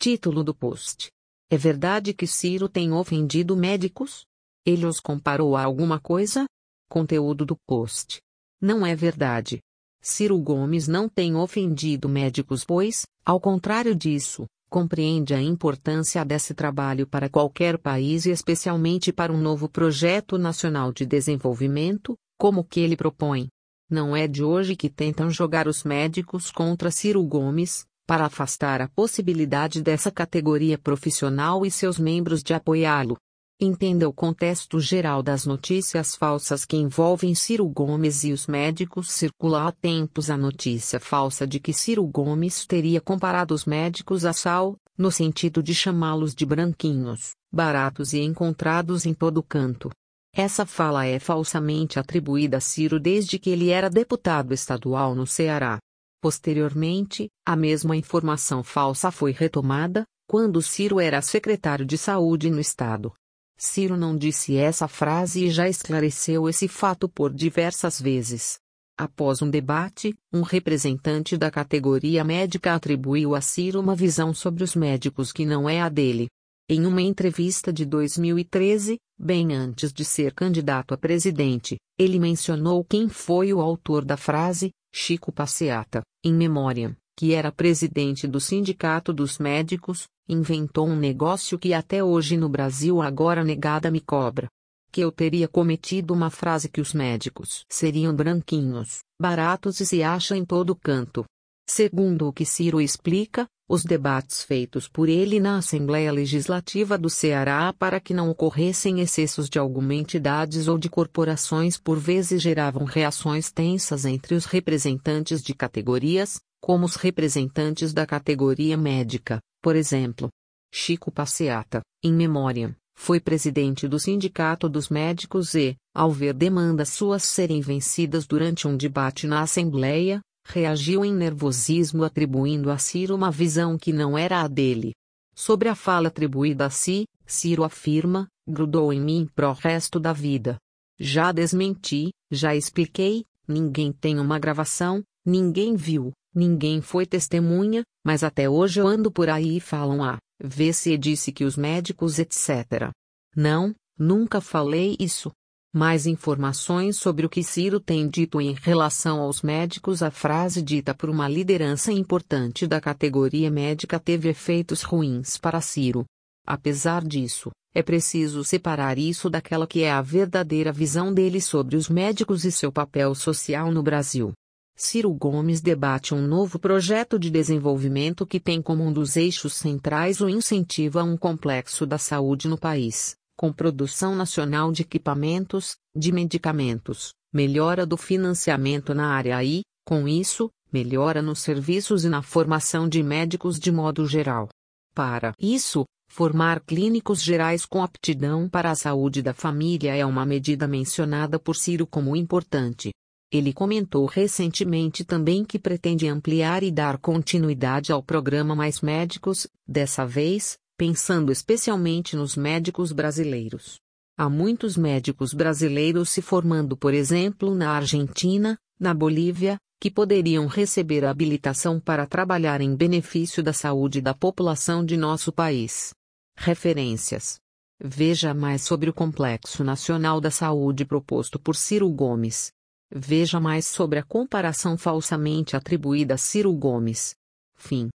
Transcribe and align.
Título 0.00 0.44
do 0.44 0.54
post. 0.54 1.08
É 1.50 1.56
verdade 1.56 2.14
que 2.14 2.24
Ciro 2.24 2.68
tem 2.68 2.92
ofendido 2.92 3.56
médicos? 3.56 4.24
Ele 4.64 4.86
os 4.86 5.00
comparou 5.00 5.56
a 5.56 5.64
alguma 5.64 5.98
coisa? 5.98 6.44
Conteúdo 6.88 7.44
do 7.44 7.56
post. 7.66 8.20
Não 8.60 8.86
é 8.86 8.94
verdade. 8.94 9.58
Ciro 10.00 10.38
Gomes 10.38 10.86
não 10.86 11.08
tem 11.08 11.34
ofendido 11.34 12.08
médicos, 12.08 12.64
pois, 12.64 13.06
ao 13.24 13.40
contrário 13.40 13.92
disso, 13.92 14.46
compreende 14.70 15.34
a 15.34 15.42
importância 15.42 16.24
desse 16.24 16.54
trabalho 16.54 17.04
para 17.04 17.28
qualquer 17.28 17.76
país 17.76 18.24
e 18.24 18.30
especialmente 18.30 19.12
para 19.12 19.32
um 19.32 19.40
novo 19.40 19.68
projeto 19.68 20.38
nacional 20.38 20.92
de 20.92 21.04
desenvolvimento, 21.04 22.14
como 22.38 22.60
o 22.60 22.64
que 22.64 22.78
ele 22.78 22.96
propõe. 22.96 23.48
Não 23.90 24.14
é 24.14 24.28
de 24.28 24.44
hoje 24.44 24.76
que 24.76 24.88
tentam 24.88 25.28
jogar 25.28 25.66
os 25.66 25.82
médicos 25.82 26.52
contra 26.52 26.92
Ciro 26.92 27.24
Gomes, 27.24 27.84
para 28.08 28.24
afastar 28.24 28.80
a 28.80 28.88
possibilidade 28.88 29.82
dessa 29.82 30.10
categoria 30.10 30.78
profissional 30.78 31.66
e 31.66 31.70
seus 31.70 31.98
membros 31.98 32.42
de 32.42 32.54
apoiá-lo. 32.54 33.18
Entenda 33.60 34.08
o 34.08 34.14
contexto 34.14 34.80
geral 34.80 35.22
das 35.22 35.44
notícias 35.44 36.16
falsas 36.16 36.64
que 36.64 36.78
envolvem 36.78 37.34
Ciro 37.34 37.68
Gomes 37.68 38.24
e 38.24 38.32
os 38.32 38.46
médicos. 38.46 39.10
Circula 39.10 39.68
há 39.68 39.72
tempos 39.72 40.30
a 40.30 40.38
notícia 40.38 40.98
falsa 40.98 41.46
de 41.46 41.60
que 41.60 41.74
Ciro 41.74 42.06
Gomes 42.06 42.64
teria 42.64 42.98
comparado 42.98 43.52
os 43.52 43.66
médicos 43.66 44.24
a 44.24 44.32
sal, 44.32 44.78
no 44.96 45.12
sentido 45.12 45.62
de 45.62 45.74
chamá-los 45.74 46.34
de 46.34 46.46
branquinhos, 46.46 47.32
baratos 47.52 48.14
e 48.14 48.20
encontrados 48.20 49.04
em 49.04 49.12
todo 49.12 49.42
canto. 49.42 49.90
Essa 50.34 50.64
fala 50.64 51.04
é 51.04 51.18
falsamente 51.18 51.98
atribuída 51.98 52.56
a 52.56 52.60
Ciro 52.60 52.98
desde 52.98 53.38
que 53.38 53.50
ele 53.50 53.68
era 53.68 53.90
deputado 53.90 54.54
estadual 54.54 55.14
no 55.14 55.26
Ceará. 55.26 55.78
Posteriormente, 56.20 57.28
a 57.46 57.54
mesma 57.54 57.96
informação 57.96 58.62
falsa 58.64 59.10
foi 59.10 59.32
retomada, 59.32 60.04
quando 60.26 60.60
Ciro 60.60 61.00
era 61.00 61.22
secretário 61.22 61.86
de 61.86 61.96
saúde 61.96 62.50
no 62.50 62.60
estado. 62.60 63.12
Ciro 63.56 63.96
não 63.96 64.16
disse 64.16 64.56
essa 64.56 64.86
frase 64.86 65.46
e 65.46 65.50
já 65.50 65.68
esclareceu 65.68 66.48
esse 66.48 66.68
fato 66.68 67.08
por 67.08 67.32
diversas 67.32 68.00
vezes. 68.00 68.58
Após 68.96 69.40
um 69.42 69.48
debate, 69.48 70.12
um 70.32 70.42
representante 70.42 71.36
da 71.36 71.50
categoria 71.50 72.24
médica 72.24 72.74
atribuiu 72.74 73.34
a 73.34 73.40
Ciro 73.40 73.80
uma 73.80 73.94
visão 73.94 74.34
sobre 74.34 74.64
os 74.64 74.74
médicos 74.74 75.32
que 75.32 75.46
não 75.46 75.68
é 75.68 75.80
a 75.80 75.88
dele. 75.88 76.28
Em 76.70 76.84
uma 76.84 77.00
entrevista 77.00 77.72
de 77.72 77.86
2013, 77.86 78.98
bem 79.18 79.54
antes 79.54 79.90
de 79.90 80.04
ser 80.04 80.34
candidato 80.34 80.92
a 80.92 80.98
presidente, 80.98 81.78
ele 81.98 82.20
mencionou 82.20 82.84
quem 82.84 83.08
foi 83.08 83.54
o 83.54 83.60
autor 83.62 84.04
da 84.04 84.18
frase, 84.18 84.70
Chico 84.94 85.32
Passeata, 85.32 86.02
em 86.22 86.34
memória, 86.34 86.94
que 87.16 87.32
era 87.32 87.50
presidente 87.50 88.28
do 88.28 88.38
Sindicato 88.38 89.14
dos 89.14 89.38
Médicos, 89.38 90.04
inventou 90.28 90.86
um 90.86 90.94
negócio 90.94 91.58
que 91.58 91.72
até 91.72 92.04
hoje 92.04 92.36
no 92.36 92.50
Brasil 92.50 93.00
agora 93.00 93.42
negada 93.42 93.90
me 93.90 94.00
cobra. 94.02 94.46
Que 94.92 95.00
eu 95.00 95.10
teria 95.10 95.48
cometido 95.48 96.12
uma 96.12 96.28
frase 96.28 96.68
que 96.68 96.82
os 96.82 96.92
médicos 96.92 97.64
seriam 97.70 98.14
branquinhos, 98.14 98.98
baratos 99.18 99.80
e 99.80 99.86
se 99.86 100.02
acha 100.02 100.36
em 100.36 100.44
todo 100.44 100.76
canto. 100.76 101.24
Segundo 101.70 102.26
o 102.26 102.32
que 102.32 102.46
Ciro 102.46 102.80
explica, 102.80 103.46
os 103.68 103.84
debates 103.84 104.42
feitos 104.42 104.88
por 104.88 105.06
ele 105.06 105.38
na 105.38 105.58
Assembleia 105.58 106.10
Legislativa 106.10 106.96
do 106.96 107.10
Ceará 107.10 107.74
para 107.78 108.00
que 108.00 108.14
não 108.14 108.30
ocorressem 108.30 109.00
excessos 109.00 109.50
de 109.50 109.58
alguma 109.58 109.94
entidades 109.94 110.66
ou 110.66 110.78
de 110.78 110.88
corporações 110.88 111.76
por 111.76 111.98
vezes 111.98 112.40
geravam 112.40 112.84
reações 112.84 113.52
tensas 113.52 114.06
entre 114.06 114.34
os 114.34 114.46
representantes 114.46 115.42
de 115.42 115.52
categorias, 115.52 116.40
como 116.58 116.86
os 116.86 116.96
representantes 116.96 117.92
da 117.92 118.06
categoria 118.06 118.76
médica, 118.76 119.38
por 119.62 119.76
exemplo. 119.76 120.30
Chico 120.72 121.12
Passeata, 121.12 121.82
em 122.02 122.14
memória, 122.14 122.74
foi 122.96 123.20
presidente 123.20 123.86
do 123.86 124.00
Sindicato 124.00 124.70
dos 124.70 124.88
Médicos 124.88 125.54
e, 125.54 125.76
ao 125.94 126.10
ver 126.10 126.32
demandas 126.32 126.88
suas 126.88 127.22
serem 127.22 127.60
vencidas 127.60 128.26
durante 128.26 128.66
um 128.66 128.76
debate 128.76 129.26
na 129.26 129.42
Assembleia, 129.42 130.20
reagiu 130.48 131.04
em 131.04 131.14
nervosismo 131.14 132.04
atribuindo 132.04 132.70
a 132.70 132.78
Ciro 132.78 133.14
uma 133.14 133.30
visão 133.30 133.78
que 133.78 133.92
não 133.92 134.16
era 134.16 134.40
a 134.40 134.48
dele. 134.48 134.92
Sobre 135.34 135.68
a 135.68 135.74
fala 135.74 136.08
atribuída 136.08 136.66
a 136.66 136.70
si, 136.70 137.04
Ciro 137.26 137.62
afirma, 137.62 138.26
grudou 138.46 138.92
em 138.92 139.00
mim 139.00 139.28
pro 139.34 139.52
resto 139.52 140.00
da 140.00 140.12
vida. 140.12 140.56
Já 140.98 141.30
desmenti, 141.30 142.10
já 142.30 142.56
expliquei, 142.56 143.24
ninguém 143.46 143.92
tem 143.92 144.18
uma 144.18 144.38
gravação, 144.38 145.02
ninguém 145.24 145.76
viu, 145.76 146.12
Ninguém 146.34 146.80
foi 146.80 147.06
testemunha, 147.06 147.82
mas 148.04 148.22
até 148.22 148.48
hoje 148.48 148.80
eu 148.80 148.86
ando 148.86 149.10
por 149.10 149.28
aí 149.28 149.56
e 149.56 149.60
falam 149.60 150.04
ah, 150.04 150.18
vê 150.40 150.72
se 150.72 150.96
disse 150.96 151.32
que 151.32 151.44
os 151.44 151.56
médicos 151.56 152.18
etc. 152.18 152.92
Não, 153.34 153.74
nunca 153.98 154.40
falei 154.40 154.96
isso. 155.00 155.32
Mais 155.72 156.06
informações 156.06 156.96
sobre 156.96 157.26
o 157.26 157.28
que 157.28 157.44
Ciro 157.44 157.78
tem 157.78 158.08
dito 158.08 158.40
em 158.40 158.54
relação 158.54 159.20
aos 159.20 159.42
médicos. 159.42 160.02
A 160.02 160.10
frase 160.10 160.62
dita 160.62 160.94
por 160.94 161.10
uma 161.10 161.28
liderança 161.28 161.92
importante 161.92 162.66
da 162.66 162.80
categoria 162.80 163.50
médica 163.50 164.00
teve 164.00 164.30
efeitos 164.30 164.82
ruins 164.82 165.36
para 165.36 165.60
Ciro. 165.60 166.06
Apesar 166.46 167.04
disso, 167.04 167.50
é 167.74 167.82
preciso 167.82 168.42
separar 168.42 168.96
isso 168.96 169.28
daquela 169.28 169.66
que 169.66 169.82
é 169.82 169.92
a 169.92 170.00
verdadeira 170.00 170.72
visão 170.72 171.12
dele 171.12 171.38
sobre 171.38 171.76
os 171.76 171.90
médicos 171.90 172.46
e 172.46 172.50
seu 172.50 172.72
papel 172.72 173.14
social 173.14 173.70
no 173.70 173.82
Brasil. 173.82 174.32
Ciro 174.74 175.12
Gomes 175.12 175.60
debate 175.60 176.14
um 176.14 176.26
novo 176.26 176.58
projeto 176.58 177.18
de 177.18 177.28
desenvolvimento 177.28 178.26
que 178.26 178.40
tem 178.40 178.62
como 178.62 178.82
um 178.84 178.92
dos 178.92 179.16
eixos 179.16 179.52
centrais 179.52 180.22
o 180.22 180.30
incentivo 180.30 180.98
a 180.98 181.04
um 181.04 181.16
complexo 181.16 181.84
da 181.84 181.98
saúde 181.98 182.48
no 182.48 182.56
país, 182.56 183.16
com 183.38 183.52
produção 183.52 184.16
nacional 184.16 184.72
de 184.72 184.82
equipamentos, 184.82 185.76
de 185.94 186.10
medicamentos, 186.10 187.14
melhora 187.32 187.86
do 187.86 187.96
financiamento 187.96 188.92
na 188.92 189.12
área 189.14 189.42
e, 189.44 189.62
com 189.86 190.08
isso, 190.08 190.50
melhora 190.72 191.22
nos 191.22 191.38
serviços 191.38 192.04
e 192.04 192.08
na 192.08 192.20
formação 192.20 192.88
de 192.88 193.00
médicos 193.00 193.60
de 193.60 193.70
modo 193.70 194.08
geral. 194.08 194.48
Para 194.92 195.32
isso, 195.38 195.84
formar 196.10 196.60
clínicos 196.62 197.22
gerais 197.22 197.64
com 197.64 197.80
aptidão 197.80 198.48
para 198.48 198.72
a 198.72 198.74
saúde 198.74 199.22
da 199.22 199.32
família 199.32 199.94
é 199.94 200.04
uma 200.04 200.26
medida 200.26 200.66
mencionada 200.66 201.38
por 201.38 201.54
Ciro 201.54 201.86
como 201.86 202.16
importante. 202.16 202.90
Ele 203.30 203.52
comentou 203.52 204.06
recentemente 204.06 205.04
também 205.04 205.44
que 205.44 205.60
pretende 205.60 206.08
ampliar 206.08 206.64
e 206.64 206.72
dar 206.72 206.98
continuidade 206.98 207.92
ao 207.92 208.02
programa 208.02 208.56
Mais 208.56 208.80
Médicos, 208.80 209.46
dessa 209.64 210.04
vez, 210.04 210.56
pensando 210.78 211.32
especialmente 211.32 212.14
nos 212.14 212.36
médicos 212.36 212.92
brasileiros. 212.92 213.80
Há 214.16 214.30
muitos 214.30 214.76
médicos 214.76 215.34
brasileiros 215.34 216.08
se 216.08 216.22
formando, 216.22 216.76
por 216.76 216.94
exemplo, 216.94 217.52
na 217.52 217.72
Argentina, 217.72 218.56
na 218.78 218.94
Bolívia, 218.94 219.58
que 219.80 219.90
poderiam 219.90 220.46
receber 220.46 221.04
habilitação 221.04 221.80
para 221.80 222.06
trabalhar 222.06 222.60
em 222.60 222.76
benefício 222.76 223.42
da 223.42 223.52
saúde 223.52 224.00
da 224.00 224.14
população 224.14 224.84
de 224.84 224.96
nosso 224.96 225.32
país. 225.32 225.92
Referências. 226.36 227.40
Veja 227.80 228.32
mais 228.32 228.62
sobre 228.62 228.88
o 228.88 228.94
Complexo 228.94 229.64
Nacional 229.64 230.20
da 230.20 230.30
Saúde 230.30 230.84
proposto 230.84 231.40
por 231.40 231.56
Ciro 231.56 231.90
Gomes. 231.90 232.52
Veja 232.90 233.40
mais 233.40 233.66
sobre 233.66 233.98
a 233.98 234.04
comparação 234.04 234.78
falsamente 234.78 235.56
atribuída 235.56 236.14
a 236.14 236.18
Ciro 236.18 236.52
Gomes. 236.52 237.14
Fim. 237.56 237.88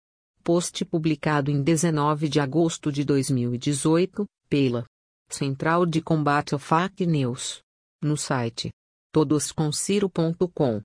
Post 0.43 0.83
publicado 0.83 1.49
em 1.49 1.63
19 1.63 2.27
de 2.27 2.39
agosto 2.39 2.91
de 2.91 3.05
2018, 3.05 4.25
pela 4.49 4.85
Central 5.29 5.85
de 5.85 6.01
Combate 6.01 6.53
ao 6.53 6.59
Fake 6.59 7.05
News. 7.05 7.61
No 8.01 8.17
site 8.17 8.69
todosconsiro.com. 9.13 10.81